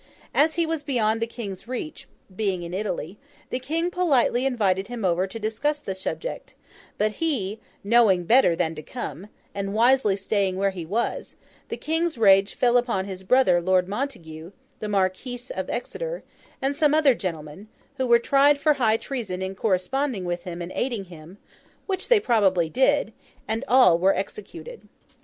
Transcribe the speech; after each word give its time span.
As 0.33 0.55
he 0.55 0.65
was 0.65 0.81
beyond 0.81 1.21
the 1.21 1.27
King's 1.27 1.67
reach—being 1.67 2.63
in 2.63 2.73
Italy—the 2.73 3.59
King 3.59 3.91
politely 3.91 4.47
invited 4.47 4.87
him 4.87 5.05
over 5.05 5.27
to 5.27 5.37
discuss 5.37 5.79
the 5.79 5.93
subject; 5.93 6.55
but 6.97 7.11
he, 7.11 7.59
knowing 7.83 8.23
better 8.23 8.55
than 8.55 8.73
to 8.73 8.81
come, 8.81 9.27
and 9.53 9.75
wisely 9.75 10.15
staying 10.15 10.55
where 10.55 10.71
he 10.71 10.87
was, 10.87 11.35
the 11.69 11.77
King's 11.77 12.17
rage 12.17 12.55
fell 12.55 12.77
upon 12.77 13.05
his 13.05 13.21
brother 13.21 13.61
Lord 13.61 13.87
Montague, 13.87 14.51
the 14.79 14.89
Marquis 14.89 15.39
of 15.55 15.69
Exeter, 15.69 16.23
and 16.63 16.75
some 16.75 16.95
other 16.95 17.13
gentlemen: 17.13 17.67
who 17.97 18.07
were 18.07 18.17
tried 18.17 18.57
for 18.59 18.73
high 18.73 18.97
treason 18.97 19.43
in 19.43 19.53
corresponding 19.53 20.25
with 20.25 20.45
him 20.45 20.63
and 20.63 20.71
aiding 20.73 21.03
him—which 21.05 22.07
they 22.07 22.19
probably 22.19 22.71
did—and 22.71 23.63
were 23.67 23.69
all 23.71 24.09
executed. 24.15 24.81